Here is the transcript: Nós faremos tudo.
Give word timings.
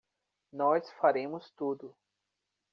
Nós 0.51 0.89
faremos 0.93 1.51
tudo. 1.51 1.95